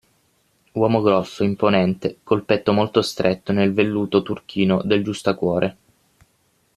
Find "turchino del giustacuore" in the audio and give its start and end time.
4.23-5.77